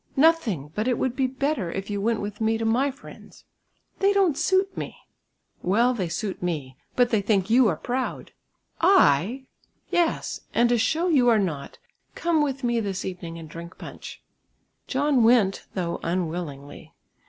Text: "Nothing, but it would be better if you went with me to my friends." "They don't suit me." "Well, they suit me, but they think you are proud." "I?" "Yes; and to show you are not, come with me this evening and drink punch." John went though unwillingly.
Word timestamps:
"Nothing, 0.17 0.71
but 0.73 0.87
it 0.87 0.97
would 0.97 1.15
be 1.15 1.27
better 1.27 1.71
if 1.71 1.91
you 1.91 2.01
went 2.01 2.21
with 2.21 2.41
me 2.41 2.57
to 2.57 2.65
my 2.65 2.89
friends." 2.89 3.45
"They 3.99 4.13
don't 4.13 4.35
suit 4.35 4.75
me." 4.75 4.97
"Well, 5.61 5.93
they 5.93 6.09
suit 6.09 6.41
me, 6.41 6.75
but 6.95 7.11
they 7.11 7.21
think 7.21 7.51
you 7.51 7.67
are 7.67 7.75
proud." 7.75 8.31
"I?" 8.81 9.45
"Yes; 9.91 10.41
and 10.55 10.69
to 10.69 10.79
show 10.79 11.07
you 11.07 11.29
are 11.29 11.37
not, 11.37 11.77
come 12.15 12.41
with 12.41 12.63
me 12.63 12.79
this 12.79 13.05
evening 13.05 13.37
and 13.37 13.47
drink 13.47 13.77
punch." 13.77 14.23
John 14.87 15.23
went 15.23 15.67
though 15.75 15.99
unwillingly. 16.01 16.95